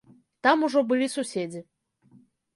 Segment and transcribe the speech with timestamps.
[0.47, 1.61] Там ужо былі суседзі.